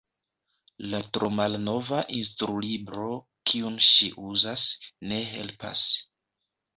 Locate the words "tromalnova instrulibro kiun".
1.17-3.77